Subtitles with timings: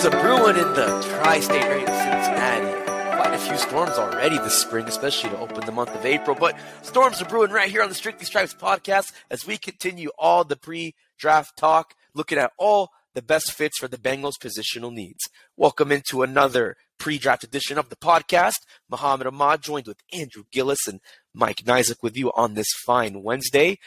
[0.00, 3.16] Storms are brewing in the tri-state area of Cincinnati.
[3.18, 6.34] Quite a few storms already this spring, especially to open the month of April.
[6.34, 10.42] But storms are brewing right here on the Strictly Stripes podcast as we continue all
[10.44, 15.28] the pre-draft talk, looking at all the best fits for the Bengals' positional needs.
[15.58, 18.60] Welcome into another pre-draft edition of the podcast.
[18.88, 21.00] Mohammad Ahmad joined with Andrew Gillis and
[21.34, 23.78] Mike Niziolek with you on this fine Wednesday.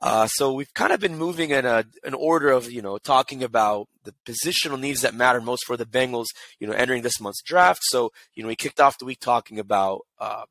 [0.00, 3.44] Uh, so we've kind of been moving in a, an order of, you know, talking
[3.44, 6.26] about the positional needs that matter most for the Bengals,
[6.58, 7.80] you know, entering this month's draft.
[7.84, 10.42] So, you know, we kicked off the week talking about uh,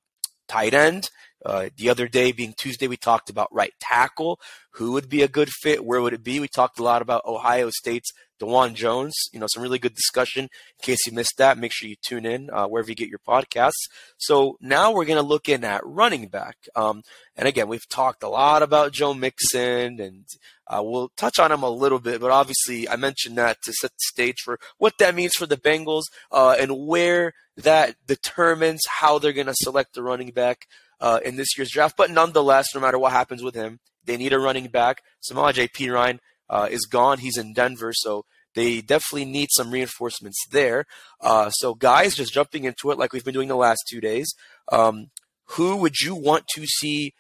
[0.48, 1.10] tight end.
[1.46, 4.40] Uh, the other day, being Tuesday, we talked about right tackle.
[4.76, 5.84] Who would be a good fit?
[5.84, 6.40] Where would it be?
[6.40, 8.12] We talked a lot about Ohio State's
[8.42, 9.14] Dawand Jones.
[9.32, 10.44] You know, some really good discussion.
[10.46, 10.50] In
[10.82, 13.90] case you missed that, make sure you tune in uh, wherever you get your podcasts.
[14.18, 16.58] So now we're going to look in at running back.
[16.76, 17.04] Um,
[17.36, 20.26] and again, we've talked a lot about Joe Mixon, and
[20.68, 22.22] uh, we'll touch on him a little bit.
[22.22, 25.58] But obviously, I mentioned that to set the stage for what that means for the
[25.58, 30.66] Bengals uh, and where that determines how they're going to select the running back.
[31.02, 34.34] Uh, in this year's draft, but nonetheless, no matter what happens with him, they need
[34.34, 35.02] a running back.
[35.28, 37.18] Samaje Perine uh, is gone.
[37.18, 38.24] He's in Denver, so
[38.54, 40.86] they definitely need some reinforcements there.
[41.20, 44.34] Uh, so, guys, just jumping into it like we've been doing the last two days,
[44.72, 45.08] um,
[45.46, 47.14] who would you want to see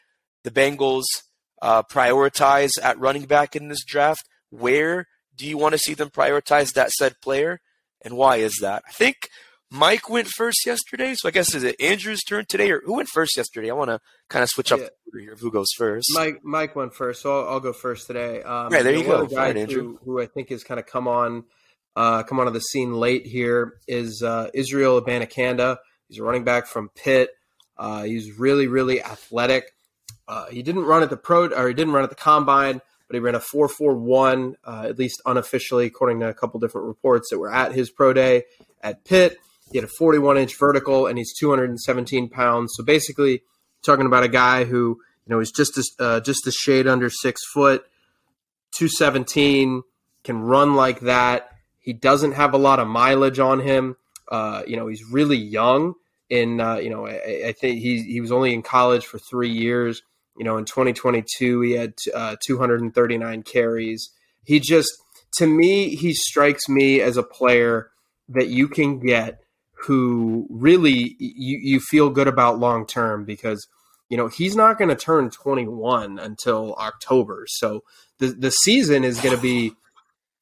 [0.43, 1.03] the Bengals
[1.61, 4.27] uh, prioritize at running back in this draft?
[4.49, 7.61] Where do you want to see them prioritize that said player,
[8.01, 8.83] and why is that?
[8.87, 9.29] I think
[9.73, 13.07] Mike went first yesterday, so I guess is it Andrew's turn today, or who went
[13.07, 13.69] first yesterday?
[13.69, 14.87] I want to kind of switch up yeah.
[15.13, 15.35] here.
[15.39, 16.09] Who goes first?
[16.13, 16.43] Mike.
[16.43, 18.43] Mike went first, so I'll, I'll go first today.
[18.43, 19.25] Um, right there, you, go.
[19.25, 21.45] Guy who, who, I think has kind of come on,
[21.95, 25.77] uh, come onto the scene late here is uh, Israel Abanikanda.
[26.09, 27.29] He's a running back from Pitt.
[27.77, 29.73] Uh, he's really, really athletic.
[30.27, 33.13] Uh, he didn't run at the pro, or he didn't run at the combine, but
[33.13, 36.87] he ran a four four one, uh, at least unofficially, according to a couple different
[36.87, 38.43] reports that were at his pro day
[38.81, 39.37] at Pitt.
[39.71, 42.73] He had a 41 inch vertical and he's 217 pounds.
[42.75, 43.41] So basically,
[43.83, 47.09] talking about a guy who you know is just a, uh, just a shade under
[47.09, 47.85] six foot,
[48.75, 49.83] 217,
[50.23, 51.49] can run like that.
[51.79, 53.95] He doesn't have a lot of mileage on him.
[54.31, 55.95] Uh, you know, he's really young.
[56.29, 59.51] In uh, you know, I, I, think he he was only in college for three
[59.51, 60.01] years.
[60.37, 64.09] You know, in 2022, he had uh, 239 carries.
[64.45, 64.89] He just,
[65.33, 67.91] to me, he strikes me as a player
[68.29, 69.40] that you can get
[69.85, 73.67] who really you, you feel good about long term because
[74.09, 77.45] you know he's not going to turn 21 until October.
[77.47, 77.83] So
[78.19, 79.73] the the season is going to be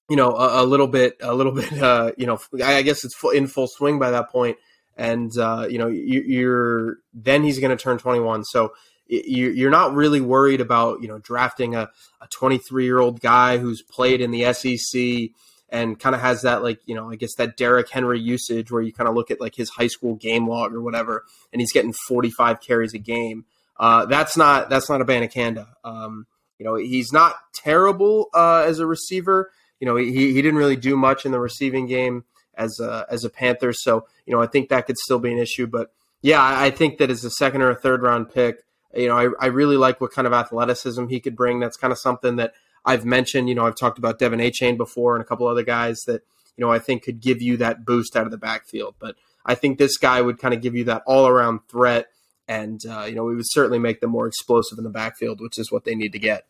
[0.09, 3.15] you know a, a, little bit a little bit uh, you know I guess it's
[3.33, 4.57] in full swing by that point
[4.97, 8.73] and uh, you know you, are then he's going to turn 21 so
[9.07, 11.89] you're not really worried about you know drafting a,
[12.21, 15.31] a 23 year old guy who's played in the SEC
[15.71, 18.81] and kind of has that like you know I guess that Derrick Henry usage where
[18.81, 21.71] you kind of look at like his high school game log or whatever, and he's
[21.71, 23.45] getting 45 carries a game.
[23.77, 25.67] Uh, that's not that's not Abanikanda.
[25.83, 26.27] Um,
[26.57, 29.51] you know he's not terrible uh, as a receiver.
[29.79, 33.23] You know he he didn't really do much in the receiving game as a as
[33.23, 35.67] a Panther, so you know I think that could still be an issue.
[35.67, 35.91] But
[36.21, 39.29] yeah, I think that as a second or a third round pick, you know I,
[39.39, 41.59] I really like what kind of athleticism he could bring.
[41.59, 42.53] That's kind of something that
[42.85, 45.99] I've mentioned, you know, I've talked about De'Von Achane before and a couple other guys
[46.07, 46.21] that,
[46.55, 48.95] you know, I think could give you that boost out of the backfield.
[48.99, 49.15] But
[49.45, 52.07] I think this guy would kind of give you that all around threat.
[52.47, 55.59] And, uh, you know, we would certainly make them more explosive in the backfield, which
[55.59, 56.45] is what they need to get.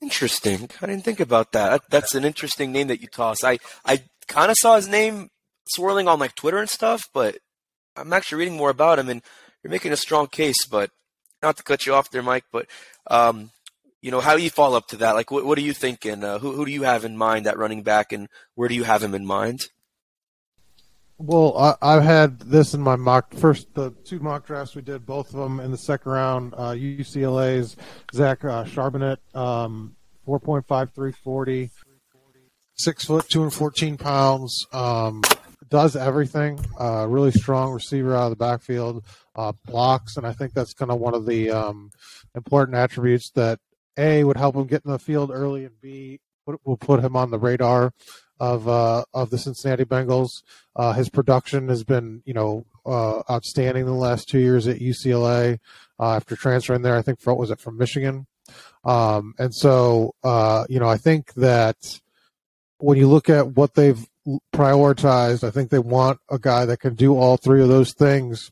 [0.00, 0.70] Interesting.
[0.80, 1.82] I didn't think about that.
[1.90, 3.44] That's an interesting name that you toss.
[3.44, 5.30] I, I kind of saw his name
[5.66, 7.36] swirling on like Twitter and stuff, but
[7.96, 9.22] I'm actually reading more about him and
[9.62, 10.90] you're making a strong case, but
[11.42, 12.66] not to cut you off there, Mike, but
[13.10, 13.50] um,
[14.02, 15.14] you know, how do you follow up to that?
[15.14, 16.24] Like, what, what are you thinking?
[16.24, 18.84] Uh, who, who do you have in mind that running back, and where do you
[18.84, 19.60] have him in mind?
[21.18, 25.04] Well, I, have had this in my mock first the two mock drafts we did,
[25.04, 26.54] both of them in the second round.
[26.56, 27.76] Uh, UCLA's
[28.14, 31.72] Zach uh, Charbonnet, um, four point five three forty,
[32.72, 34.66] six foot fourteen pounds.
[34.72, 35.20] Um,
[35.68, 36.58] does everything.
[36.80, 39.04] Uh, really strong receiver out of the backfield,
[39.36, 41.90] uh, blocks, and I think that's kind of one of the um,
[42.34, 43.60] important attributes that
[43.96, 46.20] a would help him get in the field early, and b
[46.64, 47.92] will put him on the radar
[48.38, 50.42] of uh, of the Cincinnati Bengals.
[50.74, 55.58] Uh, his production has been, you know, uh, outstanding the last two years at UCLA.
[55.98, 58.26] Uh, after transferring there, I think for, was it from Michigan,
[58.84, 61.76] um, and so uh, you know, I think that
[62.78, 64.08] when you look at what they've
[64.54, 68.50] prioritized, I think they want a guy that can do all three of those things,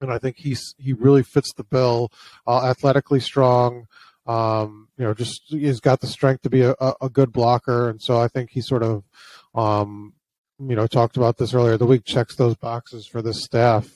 [0.00, 2.10] and I think he's he really fits the bill.
[2.46, 3.86] Uh, athletically strong.
[4.28, 8.00] Um, you know, just he's got the strength to be a, a good blocker, and
[8.00, 9.02] so I think he sort of,
[9.54, 10.12] um,
[10.60, 11.78] you know, talked about this earlier.
[11.78, 13.88] The week checks those boxes for this staff,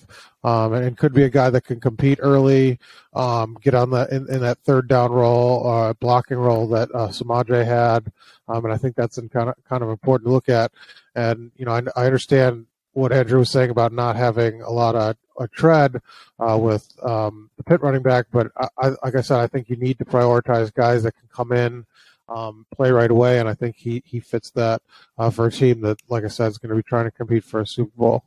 [0.43, 2.79] um, and, could be a guy that can compete early,
[3.12, 7.08] um, get on that in, in, that third down role, uh, blocking role that uh,
[7.08, 8.11] Samaje had,
[8.49, 10.73] um, and I think that's kind of kind of important to look at.
[11.14, 14.94] And you know, I, I understand what Andrew was saying about not having a lot
[14.94, 16.00] of a tread
[16.39, 19.69] uh, with um, the pit running back, but I, I, like I said, I think
[19.69, 21.87] you need to prioritize guys that can come in,
[22.29, 24.83] um, play right away, and I think he he fits that
[25.19, 27.44] uh, for a team that, like I said, is going to be trying to compete
[27.44, 28.25] for a Super Bowl.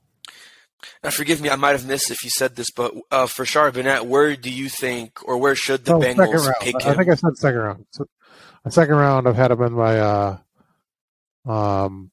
[1.04, 4.04] Now, forgive me, I might have missed if you said this, but uh, for Charbonnet,
[4.04, 6.92] where do you think, or where should the oh, Bengals pick him?
[6.92, 7.86] I think I said second round.
[7.92, 8.08] So,
[8.70, 10.38] second round, I've had him in my uh,
[11.46, 12.12] um,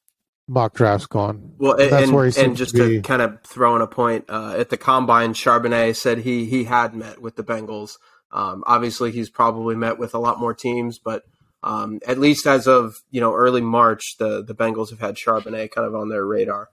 [0.53, 1.55] mock drafts gone.
[1.59, 4.27] Well, and, that's where he and just to, to, kind of throw in a point
[4.29, 7.97] uh, at the combine, Charbonnet said he he had met with the Bengals.
[8.31, 11.23] Um, obviously, he's probably met with a lot more teams, but
[11.63, 15.71] um, at least as of you know early March, the the Bengals have had Charbonnet
[15.71, 16.69] kind of on their radar.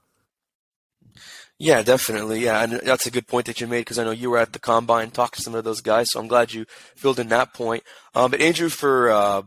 [1.57, 2.41] Yeah, definitely.
[2.41, 4.53] Yeah, and that's a good point that you made because I know you were at
[4.53, 6.65] the combine talking to some of those guys, so I'm glad you
[6.95, 7.83] filled in that point.
[8.15, 9.41] Um, but Andrew, for uh,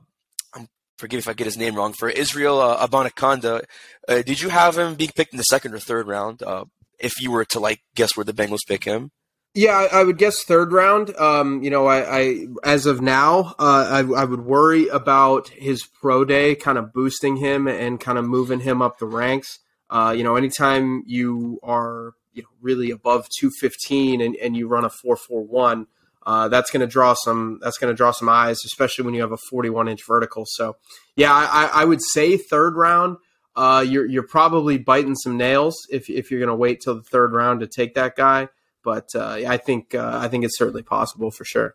[0.98, 3.64] forgive if I get his name wrong, for Israel uh, Abanikanda.
[4.08, 6.42] Uh, did you have him being picked in the second or third round?
[6.42, 6.64] Uh,
[6.98, 9.10] if you were to like guess where the Bengals pick him.
[9.54, 11.14] Yeah, I, I would guess third round.
[11.16, 15.84] Um, you know, I, I, as of now, uh, I, I would worry about his
[15.84, 19.58] pro day kind of boosting him and kind of moving him up the ranks.
[19.90, 24.86] Uh, you know, anytime you are you know really above 215 and, and you run
[24.86, 25.86] a 441
[26.24, 29.20] uh, that's going to draw some that's going to draw some eyes, especially when you
[29.22, 30.44] have a 41 inch vertical.
[30.46, 30.76] So,
[31.16, 33.16] yeah, I, I would say third round.
[33.54, 37.02] Uh, you're you're probably biting some nails if if you're going to wait till the
[37.02, 38.48] third round to take that guy.
[38.84, 41.74] But uh, I think uh, I think it's certainly possible for sure.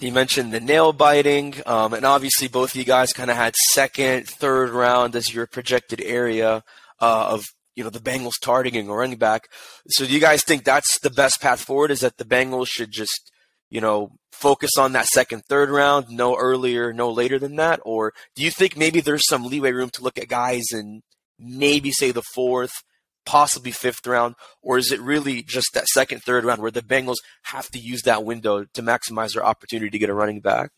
[0.00, 3.56] You mentioned the nail biting, um, and obviously both of you guys kind of had
[3.56, 6.62] second, third round as your projected area
[7.00, 9.48] uh, of you know the Bengals targeting a running back.
[9.88, 11.90] So do you guys think that's the best path forward?
[11.90, 13.32] Is that the Bengals should just
[13.70, 17.80] you know, focus on that second, third round, no earlier, no later than that?
[17.84, 21.02] Or do you think maybe there's some leeway room to look at guys in
[21.38, 22.72] maybe say the fourth,
[23.26, 24.36] possibly fifth round?
[24.62, 28.02] Or is it really just that second, third round where the Bengals have to use
[28.02, 30.70] that window to maximize their opportunity to get a running back?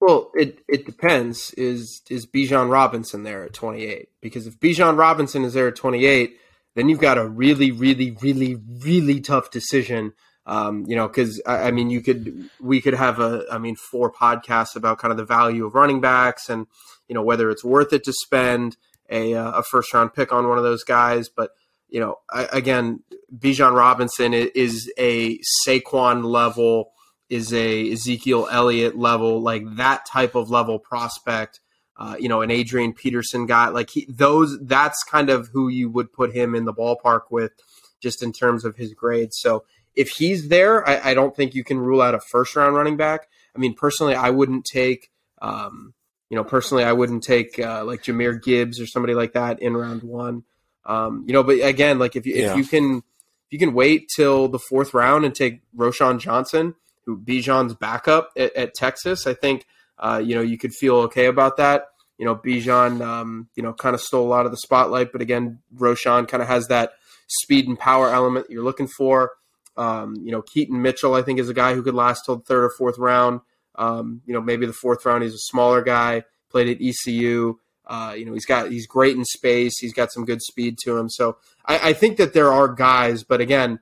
[0.00, 1.52] Well, it, it depends.
[1.52, 4.08] Is is Bijan Robinson there at 28?
[4.20, 6.36] Because if Bijan Robinson is there at 28,
[6.74, 10.12] then you've got a really, really, really, really tough decision
[10.46, 13.76] um, you know, because I, I, mean, you could we could have a I mean
[13.76, 16.66] four podcasts about kind of the value of running backs and
[17.08, 18.76] you know whether it's worth it to spend
[19.08, 21.50] a uh, a first round pick on one of those guys, but
[21.92, 23.02] you know, I, again,
[23.36, 26.92] Bijan Robinson is a Saquon level,
[27.28, 31.60] is a Ezekiel Elliott level, like that type of level prospect.
[31.98, 34.58] Uh, you know, an Adrian Peterson guy, like he, those.
[34.62, 37.52] That's kind of who you would put him in the ballpark with,
[38.00, 39.36] just in terms of his grades.
[39.38, 42.74] So if he's there, I, I, don't think you can rule out a first round
[42.74, 43.28] running back.
[43.54, 45.94] I mean, personally, I wouldn't take, um,
[46.30, 49.76] you know, personally, I wouldn't take uh, like Jahmyr Gibbs or somebody like that in
[49.76, 50.44] round one.
[50.84, 52.52] Um, you know, but again, like if you, yeah.
[52.52, 56.74] if you can if you can wait till the fourth round and take Roschon Johnson,
[57.04, 59.66] who Bijan's backup at, at Texas, I think
[59.98, 61.88] uh, you know you could feel okay about that.
[62.18, 65.20] You know, Bijan, um, you know, kind of stole a lot of the spotlight, but
[65.20, 66.92] again, Roschon kind of has that
[67.28, 69.32] speed and power element you're looking for.
[69.76, 72.44] Um, you know, Keaton Mitchell, I think, is a guy who could last till the
[72.44, 73.40] third or fourth round.
[73.74, 77.58] Um, you know, maybe the fourth round, he's a smaller guy, played at ECU.
[77.86, 79.78] Uh, you know, he's got he's great in space.
[79.78, 81.08] He's got some good speed to him.
[81.08, 83.80] So I, I, think that there are guys, but again,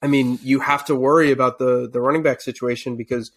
[0.00, 3.32] I mean, you have to worry about the the running back situation because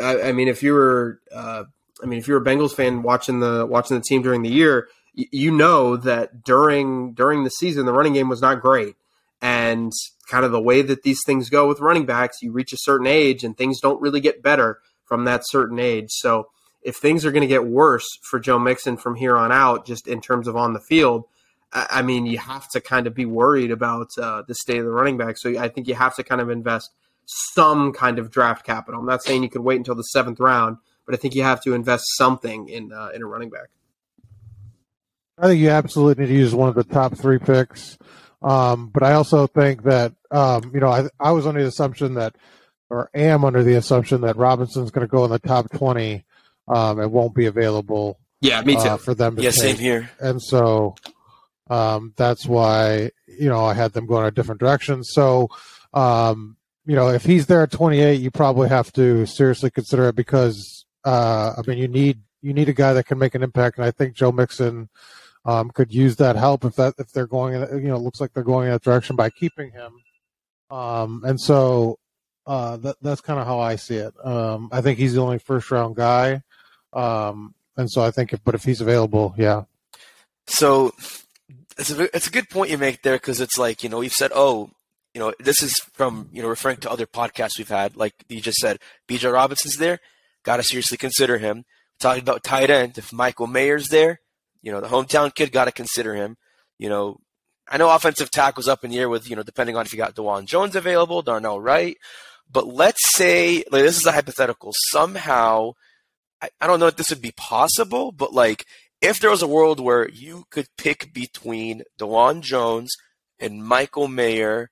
[0.00, 1.64] I, I mean, if you were, uh,
[2.02, 4.88] I mean, if you're a Bengals fan watching the watching the team during the year,
[5.16, 8.96] y- you know that during during the season, the running game was not great,
[9.44, 9.92] and
[10.26, 13.06] kind of the way that these things go with running backs, you reach a certain
[13.06, 16.08] age and things don't really get better from that certain age.
[16.12, 16.48] So
[16.80, 20.08] if things are going to get worse for Joe Mixon from here on out, just
[20.08, 21.24] in terms of on the field,
[21.74, 24.92] I mean, you have to kind of be worried about uh, the state of the
[24.92, 25.36] running back.
[25.36, 26.90] So I think you have to kind of invest
[27.26, 28.98] some kind of draft capital.
[28.98, 31.62] I'm not saying you could wait until the seventh round, but I think you have
[31.64, 33.68] to invest something in uh, in a running back.
[35.36, 37.98] I think you absolutely need to use one of the top three picks.
[38.44, 42.14] Um, but I also think that um, you know I, I was under the assumption
[42.14, 42.36] that,
[42.90, 46.24] or am under the assumption that Robinson's going to go in the top twenty.
[46.68, 48.18] Um, it won't be available.
[48.40, 48.80] Yeah, me too.
[48.82, 49.60] Uh, for them to Yeah, take.
[49.60, 50.10] same here.
[50.20, 50.94] and so
[51.70, 55.02] um, that's why you know I had them going a different direction.
[55.04, 55.48] So
[55.94, 60.16] um, you know, if he's there at 28, you probably have to seriously consider it
[60.16, 63.78] because uh, I mean, you need you need a guy that can make an impact,
[63.78, 64.90] and I think Joe Mixon
[65.44, 68.32] um, could use that help if that if they're going, in- you know, looks like
[68.32, 69.92] they're going in that direction by keeping him.
[70.70, 71.98] Um, and so
[72.46, 74.14] uh, that that's kind of how I see it.
[74.24, 76.42] Um, I think he's the only first round guy.
[76.92, 79.64] Um, and so I think if, but if he's available, yeah,
[80.46, 80.92] So
[81.76, 84.12] it's a it's a good point you make there because it's like you know we've
[84.12, 84.70] said oh
[85.12, 88.40] you know this is from you know referring to other podcasts we've had like you
[88.40, 90.00] just said Bijan Robinson's there,
[90.44, 91.64] got to seriously consider him.
[92.00, 94.20] Talking about tight end, if Michael Mayer's there,
[94.64, 96.36] you know the hometown kid got to consider him.
[96.78, 97.18] You know
[97.68, 99.98] I know offensive tackles up in the air with you know depending on if you
[99.98, 101.96] got Dawand Jones available, Darnell Wright,
[102.50, 105.72] but let's say like this is a hypothetical somehow.
[106.40, 108.64] I, I don't know if this would be possible, but like
[109.02, 112.90] if there was a world where you could pick between Dawand Jones
[113.38, 114.70] and Michael Mayer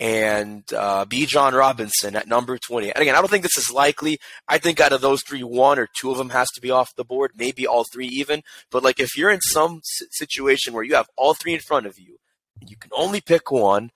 [0.00, 2.92] and uh, Bijan Robinson at number 20.
[2.92, 4.18] And again, I don't think this is likely.
[4.48, 6.94] I think out of those three, one or two of them has to be off
[6.96, 8.42] the board, maybe all three even.
[8.70, 11.98] But like if you're in some situation where you have all three in front of
[11.98, 12.16] you,
[12.60, 13.90] and you can only pick one,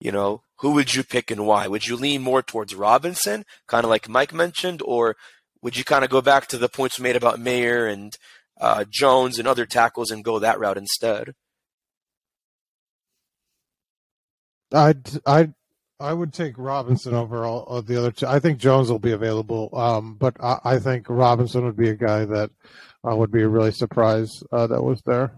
[0.00, 1.68] you know, who would you pick and why?
[1.68, 5.16] Would you lean more towards Robinson, kind of like Mike mentioned, or
[5.62, 8.16] would you kind of go back to the points made about Mayer and
[8.60, 11.34] uh, Jones and other tackles and go that route instead?
[14.74, 15.50] I'd I
[16.00, 18.26] I would take Robinson over all of the other two.
[18.26, 21.94] I think Jones will be available, um, but I, I think Robinson would be a
[21.94, 22.50] guy that
[23.08, 25.32] uh, would be a really surprise uh, that was there.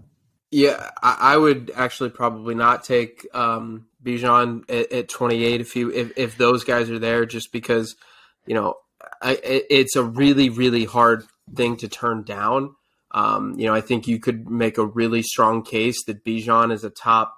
[0.50, 5.90] Yeah, I, I would actually probably not take um, Bijan at, at 28 if you
[5.90, 7.96] if, if those guys are there, just because
[8.46, 8.74] you know
[9.20, 11.24] I, it's a really really hard
[11.54, 12.74] thing to turn down.
[13.10, 16.84] Um, you know, I think you could make a really strong case that Bijan is
[16.84, 17.34] a top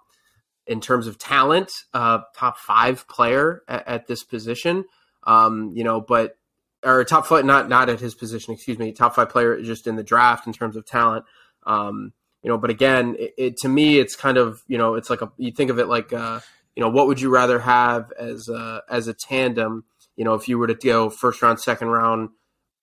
[0.68, 4.84] in terms of talent, uh, top five player at, at this position.
[5.24, 6.36] Um, you know, but
[6.84, 9.96] or top five, not not at his position, excuse me, top five player just in
[9.96, 11.24] the draft in terms of talent.
[11.66, 15.10] Um, you know, but again, it, it, to me, it's kind of you know, it's
[15.10, 16.40] like a you think of it like uh,
[16.78, 19.82] you know, what would you rather have as a, as a tandem?
[20.14, 22.28] You know, if you were to go first round, second round,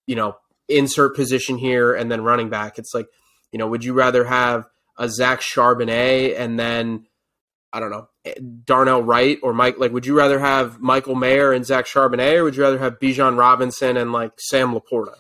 [0.05, 0.35] you know,
[0.67, 2.77] insert position here and then running back.
[2.77, 3.07] It's like,
[3.53, 4.65] you know, would you rather have
[4.97, 7.05] a Zach Charbonnet and then
[7.75, 8.07] I don't know
[8.63, 9.77] Darnell Wright or Mike?
[9.77, 12.99] Like, would you rather have Michael Mayer and Zach Charbonnet, or would you rather have
[12.99, 15.15] Bijan Robinson and like Sam Laporta?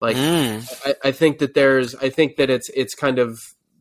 [0.00, 0.68] Like, Mm.
[0.86, 3.38] I, I think that there's, I think that it's it's kind of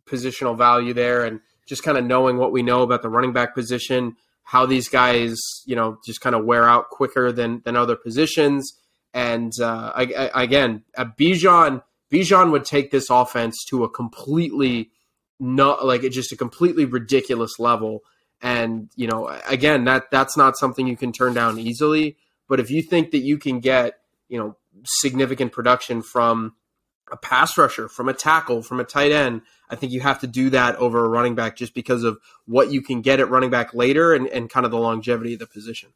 [0.08, 3.54] positional value there, and just kind of knowing what we know about the running back
[3.54, 7.96] position, how these guys, you know, just kind of wear out quicker than than other
[7.96, 8.74] positions,
[9.14, 14.92] and uh, I, I, again, Bijan Bijan would take this offense to a completely
[15.40, 18.02] not like it's just a completely ridiculous level.
[18.42, 22.18] And you know, again, that that's not something you can turn down easily.
[22.48, 24.00] But if you think that you can get
[24.30, 26.56] you know significant production from
[27.12, 30.28] a pass rusher, from a tackle, from a tight end, I think you have to
[30.28, 33.50] do that over a running back just because of what you can get at running
[33.50, 35.90] back later and, and kind of the longevity of the position.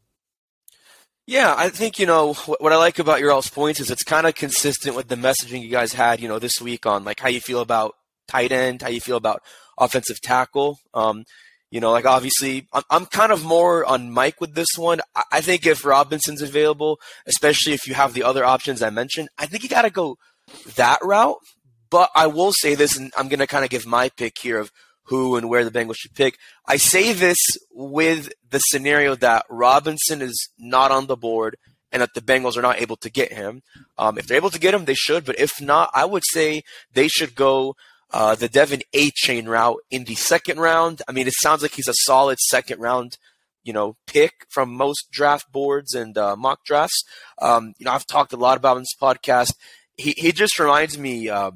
[1.26, 4.26] Yeah, I think you know what, I like about your all's points is it's kind
[4.26, 7.30] of consistent with the messaging you guys had, you know, this week on like how
[7.30, 7.96] you feel about
[8.28, 9.44] tight end, how you feel about
[9.78, 10.80] offensive tackle.
[10.94, 11.26] Um,
[11.72, 15.02] you know, like obviously, I'm, I'm kind of more on Mike with this one.
[15.16, 19.30] I, I think if Robinson's available, especially if you have the other options I mentioned,
[19.38, 20.18] I think you got to go
[20.76, 21.38] that route.
[21.90, 24.60] But I will say this, and I'm going to kind of give my pick here
[24.60, 24.72] of
[25.04, 26.38] who and where the Bengals should pick.
[26.68, 27.38] I say this
[27.72, 31.58] with the scenario that Robinson is not on the board
[31.92, 33.64] and that the Bengals are not able to get him.
[33.98, 35.26] Um, if they're able to get him, they should.
[35.26, 36.62] But if not, I would say
[36.94, 37.76] they should go
[38.12, 41.02] uh, the Devin A chain route in the second round.
[41.08, 43.18] I mean, it sounds like he's a solid second round
[43.64, 47.04] you know, pick from most draft boards and uh, mock drafts.
[47.42, 49.54] Um, you know, I've talked a lot about him in this podcast.
[49.98, 51.30] He he just reminds me.
[51.30, 51.52] Uh,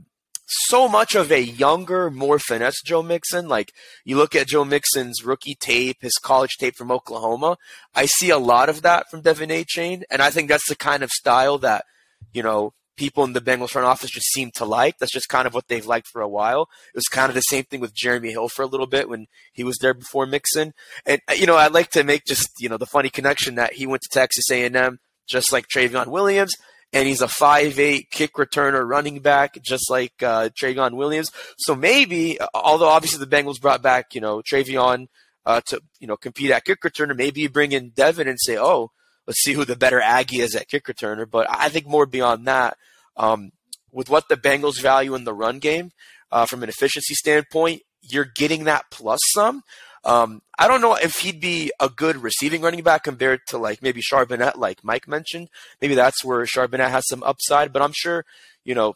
[0.46, 3.48] so much of a younger, more finesse Joe Mixon.
[3.48, 7.58] Like you look at Joe Mixon's rookie tape, his college tape from Oklahoma.
[7.96, 11.02] I see a lot of that from De'Von Achane, and I think that's the kind
[11.02, 11.86] of style that
[12.34, 14.98] you know people in the Bengals front office just seem to like.
[14.98, 16.70] That's just kind of what they've liked for a while.
[16.94, 19.28] It was kind of the same thing with Jeremy Hill for a little bit when
[19.54, 20.74] he was there before Mixon.
[21.06, 23.88] And you know, I'd like to make just you know the funny connection that he
[23.88, 26.54] went to Texas A&M just like Trayveon Williams.
[26.92, 31.32] And he's a five-eight kick returner running back, just like uh, Trayveon Williams.
[31.58, 35.08] So maybe, although obviously the Bengals brought back, you know, Trayveon
[35.44, 38.60] uh, to, you know, compete at kick returner, maybe you bring in De'Von and say,
[38.60, 38.92] oh,
[39.27, 41.30] let's see who the better Aggie is at kick returner.
[41.30, 42.77] But I think more beyond that,
[43.18, 43.51] um,
[43.92, 45.92] with what the Bengals value in the run game
[46.32, 49.63] uh, from an efficiency standpoint, you're getting that plus some.
[50.06, 53.82] Um, I don't know if he'd be a good receiving running back compared to like
[53.82, 55.50] maybe Charbonnet, like Mike mentioned.
[55.82, 58.25] Maybe that's where Charbonnet has some upside, but I'm sure,
[58.65, 58.96] you know,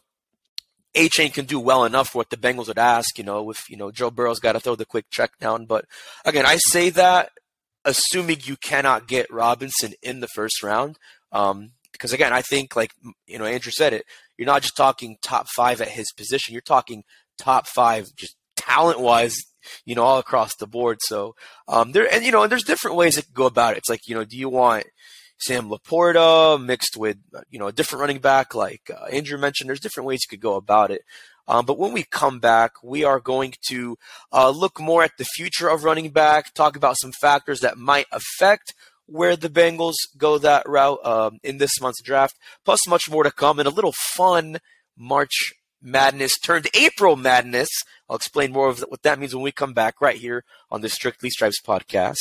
[0.93, 3.77] Achane can do well enough for what the Bengals would ask, you know, if, you
[3.77, 5.65] know, Joe Burrow's got to throw the quick check down.
[5.65, 5.85] But
[6.25, 7.31] again, I say that
[7.87, 10.99] assuming you cannot get Robinson in the first round.
[11.31, 12.91] Um, because again, I think like
[13.25, 14.03] you know Andrew said it,
[14.37, 17.03] you're not just talking top five at his position, you're talking
[17.39, 19.35] top five just talent wise,
[19.85, 20.99] you know, all across the board.
[21.01, 21.33] So
[21.67, 23.77] um, there and you know, and there's different ways to go about it.
[23.79, 24.85] It's like you know, do you want
[25.39, 27.17] Sam LaPorta mixed with
[27.49, 29.69] you know a different running back like uh, Andrew mentioned?
[29.69, 31.01] There's different ways you could go about it.
[31.47, 33.97] Um, but when we come back, we are going to
[34.31, 38.07] uh, look more at the future of running back, talk about some factors that might
[38.11, 38.73] affect
[39.05, 42.35] where the Bengals go that route um, in this month's draft,
[42.65, 44.57] plus much more to come, and a little fun
[44.97, 47.69] March Madness turned April Madness.
[48.09, 50.89] I'll explain more of what that means when we come back right here on the
[50.89, 52.17] Strictly Stripes podcast.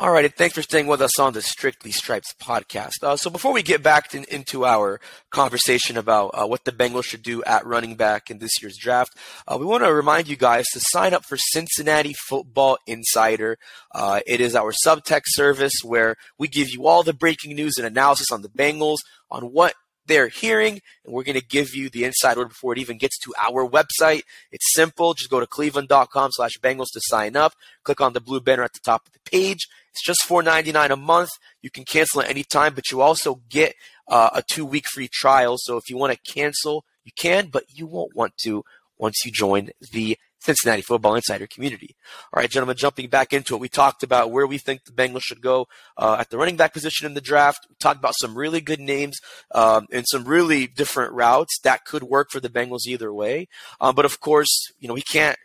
[0.00, 3.04] All right, thanks for staying with us on the Strictly Stripes podcast.
[3.04, 7.04] Uh, so before we get back to, into our conversation about uh, what the Bengals
[7.04, 9.16] should do at running back in this year's draft,
[9.46, 13.56] uh, we want to remind you guys to sign up for Cincinnati Football Insider.
[13.94, 17.86] Uh, it is our subtext service where we give you all the breaking news and
[17.86, 18.98] analysis on the Bengals,
[19.30, 19.74] on what
[20.06, 23.16] they're hearing, and we're going to give you the inside word before it even gets
[23.20, 24.22] to our website.
[24.50, 25.14] It's simple.
[25.14, 27.52] Just go to cleveland.com slash Bengals to sign up.
[27.84, 29.68] Click on the blue banner at the top of the page.
[29.94, 31.30] It's just $4.99 a month.
[31.62, 33.76] You can cancel at any time, but you also get
[34.08, 35.56] uh, a two-week free trial.
[35.56, 38.64] So if you want to cancel, you can, but you won't want to
[38.98, 41.96] once you join the Cincinnati Football Insider community.
[42.32, 45.22] All right, gentlemen, jumping back into it, we talked about where we think the Bengals
[45.22, 47.66] should go uh, at the running back position in the draft.
[47.68, 49.18] We talked about some really good names
[49.54, 53.48] um, and some really different routes that could work for the Bengals either way.
[53.80, 55.38] Um, but of course, you know, we can't,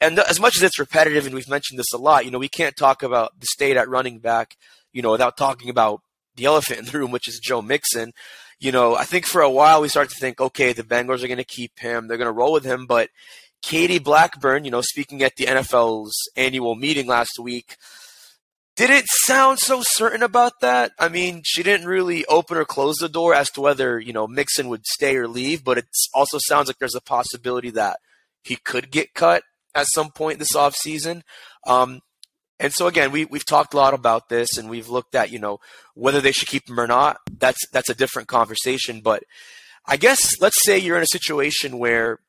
[0.00, 2.48] and as much as it's repetitive, and we've mentioned this a lot, you know, we
[2.48, 4.56] can't talk about the state at running back,
[4.92, 6.00] you know, without talking about
[6.34, 8.12] the elephant in the room, which is Joe Mixon.
[8.58, 11.28] You know, I think for a while we started to think, okay, the Bengals are
[11.28, 13.10] going to keep him, they're going to roll with him, but
[13.62, 17.76] Katie Blackburn, you know, speaking at the NFL's annual meeting last week,
[18.76, 20.92] didn't sound so certain about that.
[20.98, 24.26] I mean, she didn't really open or close the door as to whether, you know,
[24.26, 27.98] Mixon would stay or leave, but it also sounds like there's a possibility that
[28.42, 29.42] he could get cut
[29.74, 31.22] at some point this offseason.
[31.66, 32.00] Um,
[32.58, 35.38] and so again, we we've talked a lot about this and we've looked at, you
[35.38, 35.58] know,
[35.94, 37.18] whether they should keep him or not.
[37.38, 39.00] That's that's a different conversation.
[39.00, 39.24] But
[39.86, 42.20] I guess let's say you're in a situation where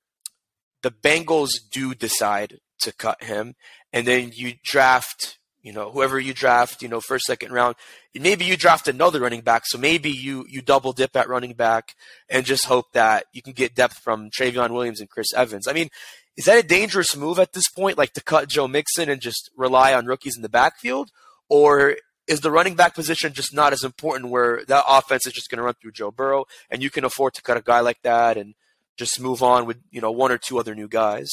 [0.84, 3.56] the Bengals do decide to cut him,
[3.92, 7.76] and then you draft, you know, whoever you draft, you know, first, second round,
[8.14, 9.64] maybe you draft another running back.
[9.66, 11.96] So maybe you you double dip at running back
[12.30, 15.68] and just hope that you can get depth from Trayveon Williams and Chris Evans.
[15.68, 15.90] I mean,
[16.38, 19.50] is that a dangerous move at this point, like to cut Joe Mixon and just
[19.56, 21.10] rely on rookies in the backfield,
[21.50, 21.96] or
[22.28, 25.58] is the running back position just not as important where that offense is just going
[25.58, 28.38] to run through Joe Burrow and you can afford to cut a guy like that
[28.38, 28.56] and
[28.98, 31.32] just move on with you know one or two other new guys.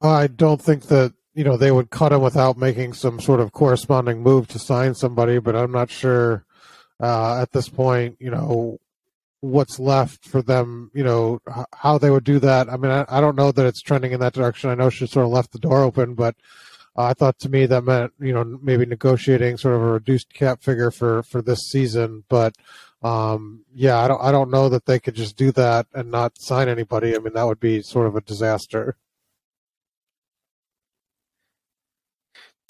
[0.00, 3.52] I don't think that you know they would cut him without making some sort of
[3.52, 6.44] corresponding move to sign somebody, but I'm not sure
[7.00, 8.16] uh, at this point.
[8.20, 8.78] You know
[9.40, 10.90] what's left for them.
[10.94, 11.40] You know
[11.72, 12.68] how they would do that.
[12.68, 14.70] I mean, I, I don't know that it's trending in that direction.
[14.70, 16.34] I know she sort of left the door open, but
[16.96, 20.34] uh, I thought to me that meant you know maybe negotiating sort of a reduced
[20.34, 22.56] cap figure for for this season, but
[23.02, 26.38] um, yeah, I don't I don't know that they could just do that and not
[26.38, 27.14] sign anybody.
[27.14, 28.96] I mean, that would be sort of a disaster.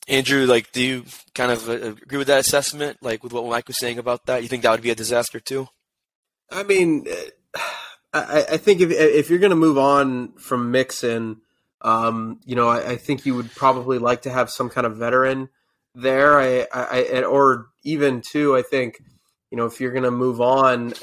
[0.09, 2.99] Andrew, like, do you kind of uh, agree with that assessment?
[3.03, 5.39] Like, with what Mike was saying about that, you think that would be a disaster
[5.39, 5.69] too?
[6.51, 7.07] I mean,
[8.13, 11.41] I, I think if if you're going to move on from Mixon,
[11.83, 14.97] um, you know, I, I, think you would probably like to have some kind of
[14.97, 15.49] veteran
[15.95, 16.39] there.
[16.39, 19.03] I, I or even too, I think,
[19.53, 20.95] you know, if you're going to move on,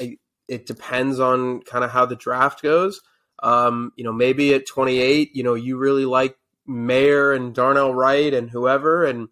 [0.48, 3.00] it depends on kind of how the draft goes.
[3.44, 6.36] Um, you know, maybe at 28, you know, you really like
[6.66, 9.28] Mayer and Darnell Wright and whoever, and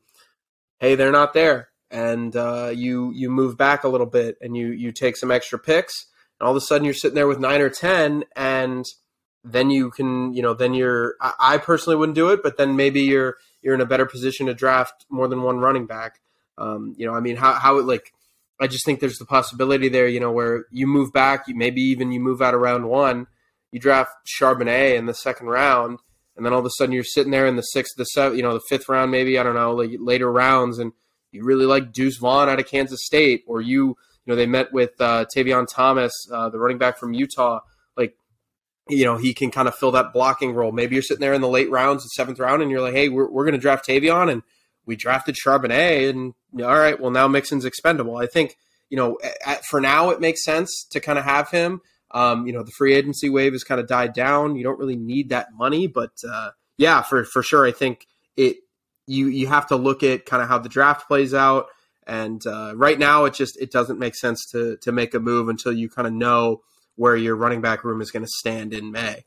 [0.79, 4.69] hey, they're not there, and uh, you you move back a little bit and you
[4.69, 6.07] you take some extra picks,
[6.39, 8.87] and all of a sudden you're sitting there with nine or ten, and
[9.43, 12.77] then you can you know then you're I, I personally wouldn't do it, but then
[12.77, 16.21] maybe you're you're in a better position to draft more than one running back.
[16.57, 18.13] Um, you know, I mean, how how it like
[18.61, 21.81] I just think there's the possibility there, you know, where you move back, you maybe
[21.81, 23.27] even you move out of round one,
[23.71, 26.01] you draft Charbonnet in the second round,
[26.37, 28.43] and then all of a sudden you're sitting there in the sixth, the seventh, you
[28.43, 30.93] know, the fifth round, maybe I don't know, like later rounds, and
[31.31, 34.73] you really like Deuce Vaughn out of Kansas State, or you, you know, they met
[34.73, 37.61] with uh, Tavion Thomas, uh, the running back from Utah,
[37.97, 38.17] like,
[38.89, 40.73] you know, he can kind of fill that blocking role.
[40.73, 43.09] Maybe you're sitting there in the late rounds, the seventh round, and you're like, hey,
[43.09, 44.43] we're, we're going to draft Tavion, and
[44.89, 48.17] we drafted Charbonnet, and all right, well now Mixon's expendable.
[48.17, 48.57] I think
[48.89, 51.81] you know at, for now it makes sense to kind of have him.
[52.11, 54.57] Um, you know the free agency wave has kind of died down.
[54.57, 58.57] You don't really need that money, but uh, yeah, for for sure, I think it.
[59.07, 61.69] You you have to look at kind of how the draft plays out,
[62.07, 65.49] and uh, right now it just it doesn't make sense to to make a move
[65.49, 66.63] until you kind of know
[66.97, 69.25] where your running back room is going to stand in May.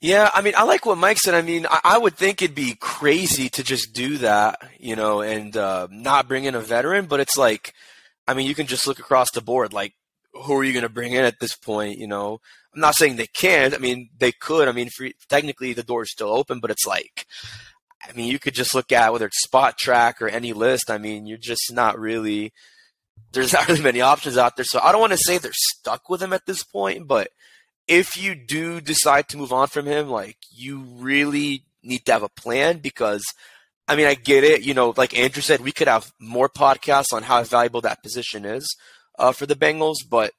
[0.00, 1.34] Yeah, I mean, I like what Mike said.
[1.34, 5.20] I mean, I, I would think it'd be crazy to just do that, you know,
[5.20, 7.04] and uh, not bring in a veteran.
[7.04, 7.74] But it's like,
[8.26, 9.74] I mean, you can just look across the board.
[9.74, 9.92] Like,
[10.32, 11.98] who are you going to bring in at this point?
[11.98, 12.40] You know,
[12.74, 13.74] I'm not saying they can't.
[13.74, 14.68] I mean, they could.
[14.68, 14.88] I mean,
[15.28, 17.26] technically the door is still open, but it's like,
[18.08, 20.90] I mean, you could just look at whether it's Spotrac or any list.
[20.90, 22.52] I mean, you're just not really.
[23.32, 26.08] There's not really many options out there, so I don't want to say they're stuck
[26.08, 27.28] with him at this point, but
[27.90, 32.22] if you do decide to move on from him, like you really need to have
[32.22, 33.24] a plan because
[33.88, 34.62] I mean, I get it.
[34.62, 38.44] You know, like Andrew said, we could have more podcasts on how valuable that position
[38.44, 38.76] is
[39.18, 40.32] uh, for the Bengals, but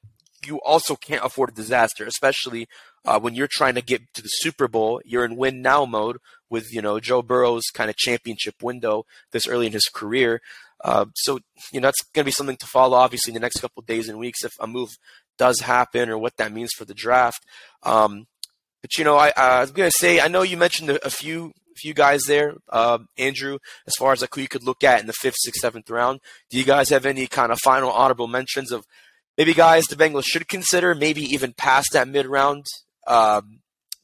[0.48, 2.70] you also can't afford a disaster, especially
[3.04, 5.02] uh, when you're trying to get to the Super Bowl.
[5.04, 9.46] You're in win now mode with you know Joe Burrow's kind of championship window this
[9.46, 10.42] early in his career.
[10.84, 11.40] Uh, so
[11.74, 14.08] you know that's going to be something to follow, obviously, in the next couple days
[14.08, 14.92] and weeks if a move
[15.42, 17.44] does happen or what that means for the draft.
[17.82, 18.28] Um,
[18.84, 21.96] but you know, I, I was gonna say, I know you mentioned a, few few
[21.96, 25.14] guys there, uh, Andrew, as far as like who you could look at in the
[25.14, 26.20] fifth, sixth, seventh round.
[26.52, 28.86] Do you guys have any kind of final honorable mentions of
[29.36, 32.68] maybe guys the Bengals should consider, maybe even past that mid round
[33.08, 33.62] um,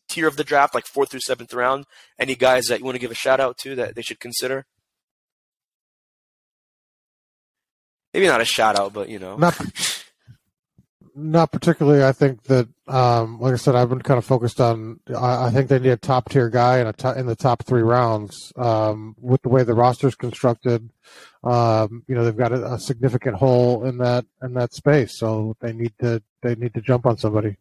[0.09, 1.85] tier of the draft, like fourth through seventh round?
[2.17, 4.65] Any guys that you want to give a shout out to that they should consider?
[8.11, 9.37] Maybe not a shout out, but you know.
[11.17, 12.03] Not particularly.
[12.03, 14.99] I think that, um, like I said, I've been kind of focused on.
[15.09, 17.63] I, I think they need a top tier guy in a to, in the top
[17.63, 18.53] three rounds.
[18.55, 20.89] Um, with the way the roster is constructed,
[21.43, 25.57] um, you know, they've got a, a, significant hole in that in that space, so
[25.59, 27.57] they need to they need to jump on somebody.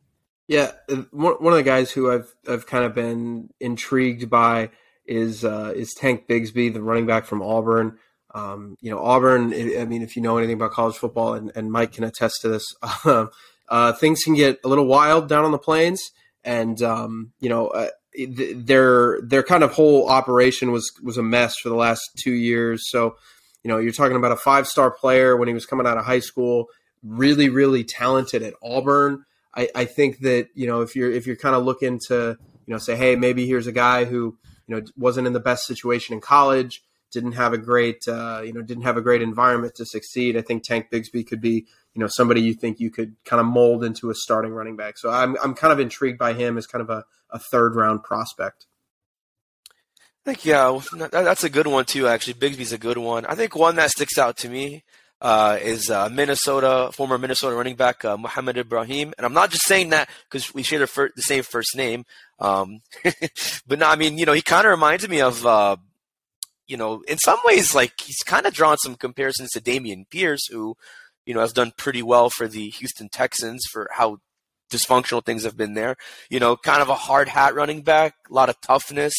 [0.49, 0.73] Yeah,
[1.11, 4.71] one of the guys who I've I've kind of been intrigued by
[5.07, 7.99] is uh, is Tank Bigsby, the running back from Auburn.
[8.35, 11.71] Um, you know, Auburn, I mean, if you know anything about college football, and, and
[11.71, 12.65] Mike can attest to this,
[13.69, 16.11] uh, things can get a little wild down on the plains.
[16.45, 17.89] And, um, you know, uh,
[18.29, 22.89] their their kind of whole operation was was a mess for the last two years.
[22.91, 23.17] So,
[23.63, 26.05] you know, you're talking about a five star player when he was coming out of
[26.05, 26.67] high school,
[27.03, 29.25] really, really talented at Auburn.
[29.55, 32.73] I, I think that you know if you're if you're kind of looking to you
[32.73, 36.15] know say, hey, maybe here's a guy who you know wasn't in the best situation
[36.15, 39.87] in college didn't have a great uh, you know didn't have a great environment to
[39.87, 40.37] succeed.
[40.37, 43.47] I think Tank Bigsby could be you know somebody you think you could kind of
[43.47, 44.99] mold into a starting running back.
[44.99, 48.03] So I'm I'm kind of intrigued by him as kind of a, a third round
[48.03, 48.67] prospect.
[50.25, 50.79] I think yeah,
[51.11, 52.09] that's a good one too.
[52.09, 53.25] Actually, Bigsby's a good one.
[53.27, 54.83] I think one that sticks out to me
[55.21, 59.65] uh, is uh, Minnesota former Minnesota running back uh, Mohamed Ibrahim, and I'm not just
[59.67, 62.05] saying that because we share the, fir- the, same first name.
[62.39, 62.81] Um,
[63.67, 65.77] but no, I mean you know he kind of reminds me of uh,
[66.67, 70.47] you know, in some ways, like he's kind of drawn some comparisons to Dameon Pierce,
[70.51, 70.77] who,
[71.25, 74.19] you know, has done pretty well for the Houston Texans for how
[74.71, 75.97] dysfunctional things have been there.
[76.29, 79.15] You know, kind of a hard hat running back, a lot of toughness,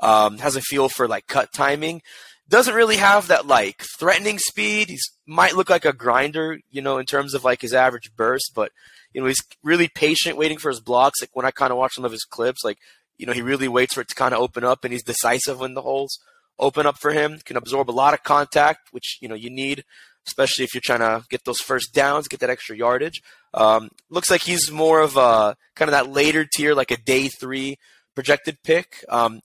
[0.00, 2.02] um, has a feel for like cut timing.
[2.48, 4.88] Doesn't really have that like threatening speed.
[4.88, 8.52] He's might look like a grinder, you know, in terms of like his average burst,
[8.54, 8.72] but
[9.12, 11.20] you know, he's really patient waiting for his blocks.
[11.20, 12.78] Like when I kind of watch some of his clips, like,
[13.18, 15.60] you know, he really waits for it to kind of open up and he's decisive
[15.60, 16.18] in the holes
[16.58, 19.84] open up for him, can absorb a lot of contact, which you know you need
[20.28, 23.22] especially if you're trying to get those first downs, get that extra yardage.
[23.54, 27.28] Um, looks like he's more of a kind of that later tier, like a day
[27.28, 27.78] three
[28.14, 29.04] projected pick.
[29.08, 29.40] Um,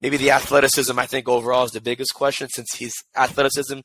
[0.00, 3.80] maybe the athleticism, I think, overall is the biggest question since his athleticism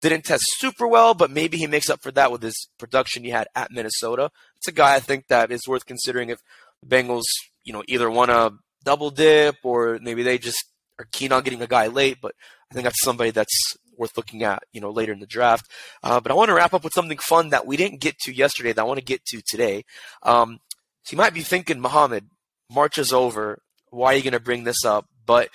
[0.00, 3.30] didn't test super well, but maybe he makes up for that with his production he
[3.30, 4.30] had at Minnesota.
[4.56, 6.38] It's a guy I think that is worth considering if
[6.82, 7.24] the Bengals,
[7.64, 10.64] you know, either want to double dip or maybe they just
[10.98, 12.18] are keen on getting a guy late.
[12.20, 12.34] But
[12.70, 15.70] I think that's somebody that's worth looking at, you know, later in the draft.
[16.02, 18.32] Uh, but I want to wrap up with something fun that we didn't get to
[18.32, 19.84] yesterday that I want to get to today.
[20.22, 20.60] Um,
[21.02, 22.28] so you might be thinking, Mohammad,
[22.70, 23.60] March is over.
[23.90, 25.06] Why are you going to bring this up?
[25.26, 25.48] But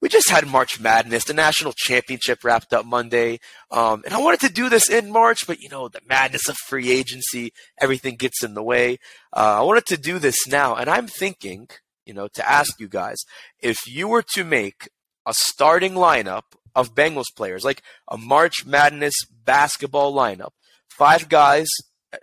[0.00, 1.24] we just had March Madness.
[1.24, 3.40] The national championship wrapped up Monday.
[3.70, 6.56] Um, and I wanted to do this in March, but you know, the madness of
[6.56, 8.98] free agency, everything gets in the way.
[9.34, 10.74] Uh, I wanted to do this now.
[10.74, 11.68] And I'm thinking,
[12.06, 13.18] you know, to ask you guys,
[13.60, 14.88] if you were to make
[15.26, 16.42] a starting lineup
[16.74, 19.14] of Bengals players, like a March Madness
[19.44, 20.50] basketball lineup,
[20.88, 21.66] five guys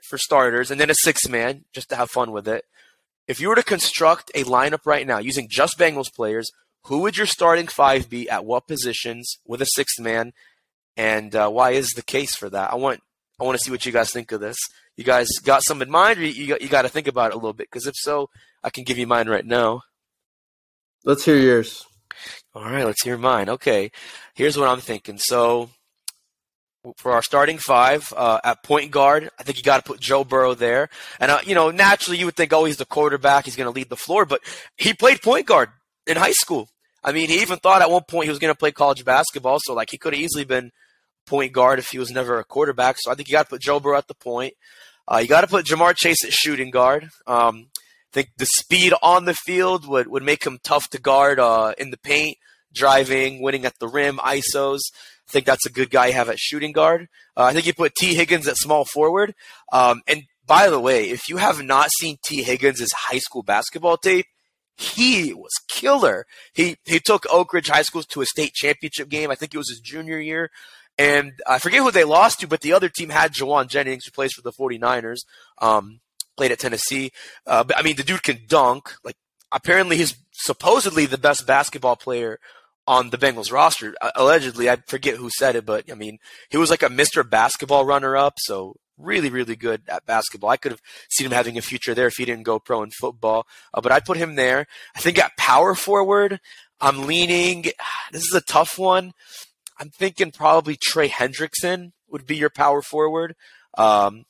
[0.09, 2.65] for starters, and then a six man just to have fun with it.
[3.27, 6.49] If you were to construct a lineup right now using just Bengals players,
[6.85, 10.33] who would your starting five be at what positions with a sixth man,
[10.97, 12.71] and uh, why is the case for that?
[12.71, 13.01] I want
[13.39, 14.57] I want to see what you guys think of this.
[14.97, 17.33] You guys got some in mind, or you got, you got to think about it
[17.33, 17.69] a little bit?
[17.71, 18.29] Because if so,
[18.63, 19.81] I can give you mine right now.
[21.03, 21.85] Let's hear yours.
[22.53, 23.49] All right, let's hear mine.
[23.49, 23.91] Okay,
[24.35, 25.17] here's what I'm thinking.
[25.17, 25.69] So
[26.97, 30.23] for our starting five uh, at point guard, I think you got to put Joe
[30.23, 30.89] Burrow there.
[31.19, 33.75] And uh, you know, naturally, you would think, oh, he's the quarterback, he's going to
[33.75, 34.41] lead the floor, but
[34.77, 35.69] he played point guard
[36.05, 36.69] in high school.
[37.03, 39.59] I mean, he even thought at one point he was going to play college basketball,
[39.59, 40.71] so like he could have easily been
[41.25, 42.97] point guard if he was never a quarterback.
[42.99, 44.53] So I think you got to put Joe Burrow at the point.
[45.07, 47.09] Uh, you got to put Ja'Marr Chase at shooting guard.
[47.27, 51.39] Um, I think the speed on the field would, would make him tough to guard
[51.39, 52.37] uh, in the paint,
[52.73, 54.79] driving, winning at the rim, ISOs.
[55.27, 57.07] I think that's a good guy you have at shooting guard.
[57.37, 59.33] Uh, I think you put Tee Higgins at small forward.
[59.71, 63.97] Um, and by the way, if you have not seen Tee Higgins' high school basketball
[63.97, 64.25] tape,
[64.75, 66.25] he was killer.
[66.53, 69.31] He he took Oak Ridge High School to a state championship game.
[69.31, 70.49] I think it was his junior year.
[70.97, 74.11] And I forget who they lost to, but the other team had Jauan Jennings, who
[74.11, 75.21] plays for the 49ers,
[75.59, 75.99] um,
[76.37, 77.11] played at Tennessee.
[77.47, 78.93] Uh, but I mean, the dude can dunk.
[79.03, 79.15] Like,
[79.51, 82.39] apparently, he's supposedly the best basketball player
[82.87, 83.95] on the Bengals roster.
[84.01, 87.27] Uh, allegedly, I forget who said it, but I mean, he was like a Mr.
[87.27, 88.35] Basketball runner up.
[88.37, 90.49] So really, really good at basketball.
[90.49, 92.91] I could have seen him having a future there if he didn't go pro in
[92.91, 93.45] football.
[93.73, 94.67] Uh, but I put him there.
[94.95, 96.39] I think at power forward,
[96.79, 97.65] I'm leaning.
[98.11, 99.13] This is a tough one.
[99.81, 103.35] I'm thinking probably Trey Hendrickson would be your power forward.
[103.75, 104.25] Um,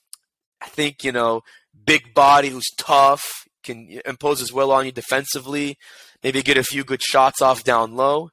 [0.61, 1.41] I think you know,
[1.85, 5.77] big body who's tough, can impose his will on you defensively,
[6.23, 8.29] maybe get a few good shots off down low.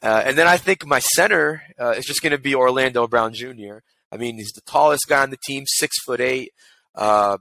[0.00, 3.34] Uh, and then I think my center uh, is just going to be Orlando Brown
[3.34, 3.78] Jr.
[4.12, 6.52] I mean, he's the tallest guy on the team, six foot eight.
[6.94, 7.38] Uh,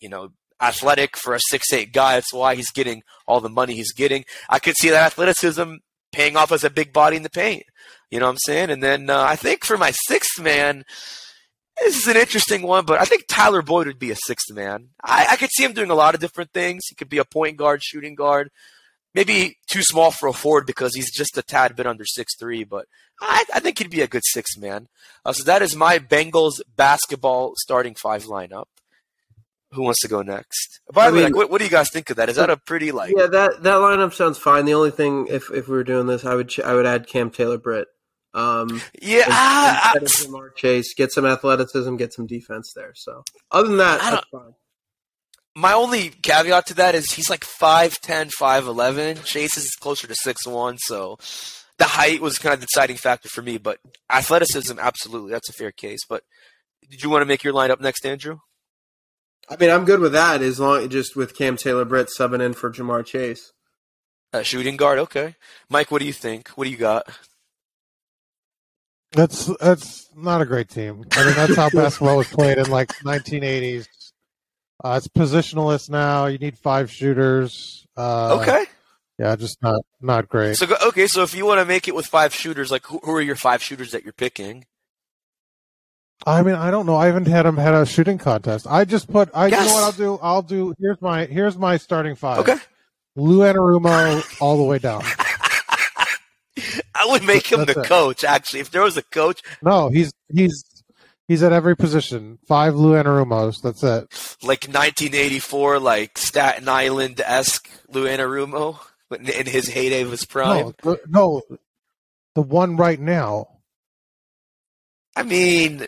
[0.00, 2.14] you know, athletic for a six eight guy.
[2.14, 4.24] That's why he's getting all the money he's getting.
[4.48, 5.74] I could see that athleticism
[6.12, 7.64] paying off as a big body in the paint.
[8.10, 8.70] You know what I'm saying?
[8.70, 10.84] And then uh, I think for my sixth man,
[11.80, 14.88] this is an interesting one, but I think Tyler Boyd would be a sixth man.
[15.02, 16.82] I, I could see him doing a lot of different things.
[16.88, 18.50] He could be a point guard, shooting guard,
[19.14, 22.64] maybe too small for a forward because he's just a tad bit under six three.
[22.64, 22.86] But
[23.20, 24.88] I, I think he'd be a good sixth man.
[25.24, 28.66] Uh, so that is my Bengals basketball starting five lineup.
[29.72, 30.80] Who wants to go next?
[30.92, 32.28] By the way, like, what, what, do you guys think of that?
[32.28, 33.14] Is that a pretty like?
[33.16, 34.64] Yeah, that that lineup sounds fine.
[34.64, 37.06] The only thing, if if we were doing this, I would ch- I would add
[37.06, 37.86] Cam Taylor Britt.
[38.32, 42.92] Um, yeah, ah, instead Chase, get some athleticism, get some defense there.
[42.94, 44.54] So other than that, that's fine.
[45.56, 49.24] My only caveat to that is he's like 5'10", 5'11".
[49.24, 51.18] Chase is closer to six one, so
[51.78, 53.58] the height was kind of the deciding factor for me.
[53.58, 53.78] But
[54.10, 56.00] athleticism, absolutely, that's a fair case.
[56.08, 56.22] But
[56.88, 58.38] did you want to make your lineup next, Andrew?
[59.48, 62.52] I mean, I'm good with that as long just with Cam Taylor Britt subbing in
[62.54, 63.52] for Ja'Marr Chase.
[64.32, 65.34] Uh, shooting guard, okay.
[65.68, 66.50] Mike, what do you think?
[66.50, 67.08] What do you got?
[69.12, 71.04] That's that's not a great team.
[71.12, 73.86] I mean, that's how basketball was played in like 1980s.
[74.82, 76.26] Uh, it's positionalist now.
[76.26, 77.86] You need five shooters.
[77.96, 78.64] Uh, okay.
[79.18, 80.56] Yeah, just not not great.
[80.56, 83.12] So okay, so if you want to make it with five shooters, like who, who
[83.12, 84.64] are your five shooters that you're picking?
[86.26, 86.96] I mean, I don't know.
[86.96, 88.66] I haven't had him had a shooting contest.
[88.68, 89.28] I just put.
[89.34, 89.60] I yes.
[89.60, 90.18] you know what I'll do.
[90.22, 90.74] I'll do.
[90.78, 92.38] Here's my here's my starting five.
[92.38, 92.56] Okay.
[93.16, 95.02] Lou Anarumo all the way down.
[96.94, 97.86] I would make him That's the it.
[97.86, 98.24] coach.
[98.24, 100.64] Actually, if there was a coach, no, he's he's
[101.28, 102.38] he's at every position.
[102.46, 103.62] Five Lou Anarumos.
[103.62, 104.08] That's it.
[104.42, 108.78] Like 1984, like Staten Island esque Lou Anarumo
[109.12, 110.74] in his heyday of his prime.
[110.84, 111.42] No, the, no,
[112.34, 113.48] the one right now.
[115.16, 115.86] I mean,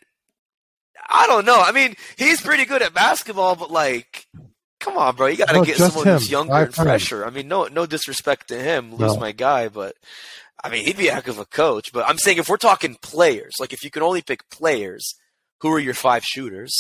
[1.09, 1.61] I don't know.
[1.61, 4.27] I mean, he's pretty good at basketball, but like,
[4.81, 6.33] come on, bro, you got to No, get someone who's him.
[6.33, 7.25] younger I and fresher.
[7.25, 9.21] I mean, no, no disrespect to him, lose No.
[9.21, 9.95] my guy, but
[10.65, 11.93] I mean, he'd be a heck of a coach.
[11.93, 15.15] But I'm saying if we're talking players, like if you can only pick players,
[15.61, 16.77] who are your five shooters?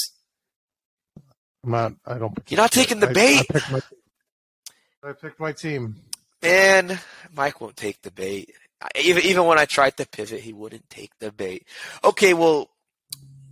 [1.64, 2.37] I'm not, I don't.
[2.49, 3.38] You're not taking the I- bait?
[3.40, 3.81] I picked my,
[5.05, 5.97] I picked my team.
[6.42, 6.99] And
[7.37, 8.51] Mike won't take the bait.
[9.01, 11.66] Even even when I tried to pivot, he wouldn't take the bait.
[12.03, 12.68] Okay, well,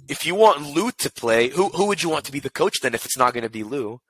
[0.09, 2.81] if you want Lou to play, who who would you want to be the coach
[2.83, 2.95] then?
[2.95, 4.01] If it's not going to be Lou,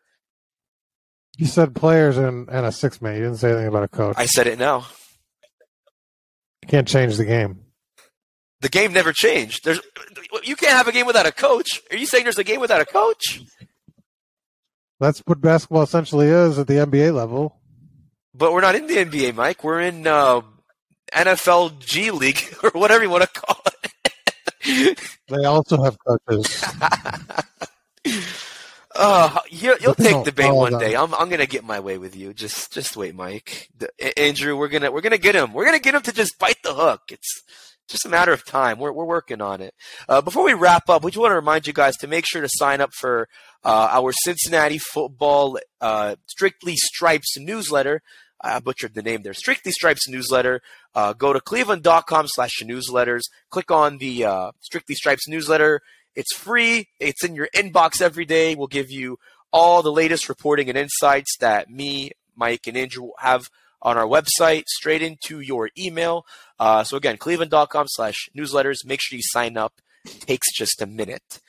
[1.37, 3.17] You said players and, and a six man.
[3.17, 4.15] You didn't say anything about a coach.
[4.17, 4.87] I said it now.
[6.71, 7.61] Can't change the game.
[8.61, 9.65] The game never changed.
[9.65, 9.81] There's
[10.45, 11.81] you can't have a game without a coach.
[11.91, 13.43] Are you saying there's a game without a coach?
[15.01, 17.59] That's what basketball essentially is at the NBA level.
[18.35, 19.65] But we're not in the NBA, Mike.
[19.65, 20.43] We're in uh,
[21.13, 25.01] NFL G League or whatever you want to call it.
[25.29, 26.65] They also have coaches.
[29.01, 30.95] Uh, you, you'll But take the bait one day.
[30.95, 32.35] I'm I'm gonna get my way with you.
[32.35, 33.71] Just just wait, Mike.
[33.79, 35.55] The, Andrew, we're gonna we're gonna get him.
[35.55, 37.01] We're gonna get him to just bite the hook.
[37.11, 37.43] It's
[37.89, 38.79] just a matter of time.
[38.79, 39.75] We're we're working on it.
[40.07, 42.43] Uh, before we wrap up, we just want to remind you guys to make sure
[42.43, 43.27] to sign up for
[43.65, 48.03] uh, our Cincinnati football uh, Strictly Stripes newsletter.
[48.43, 49.35] I butchered the name there.
[49.35, 50.61] Strictly Stripes newsletter.
[50.95, 53.23] Uh, go to cleveland.com slash newsletters.
[53.51, 55.81] Click on the uh, Strictly Stripes newsletter.
[56.15, 56.89] It's free.
[56.99, 58.55] It's in your inbox every day.
[58.55, 59.19] We'll give you
[59.53, 63.49] all the latest reporting and insights that me, Mike, and Andrew have
[63.83, 66.27] on our website straight into your email.
[66.59, 68.85] Uh, so again, cleveland.com slash newsletters.
[68.85, 69.81] Make sure you sign up.
[70.05, 71.41] It takes just a minute.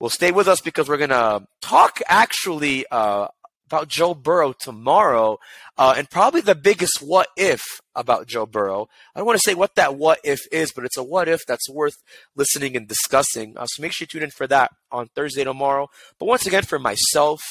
[0.00, 3.28] Well, stay with us because we're going to talk actually uh,
[3.68, 5.38] about Joe Burrow tomorrow
[5.76, 7.62] uh, and probably the biggest what if
[7.94, 8.88] about Joe Burrow.
[9.14, 11.44] I don't want to say what that what if is, but it's a what if
[11.46, 11.96] that's worth
[12.34, 13.58] listening and discussing.
[13.58, 15.88] Uh, so make sure you tune in for that on Thursday tomorrow.
[16.18, 17.42] But once again, for myself,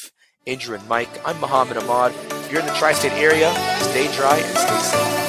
[0.47, 2.13] Andrew, and Mike, I'm Mohammad Ahmad.
[2.31, 5.26] If you're in the tri state area, stay dry and stay safe.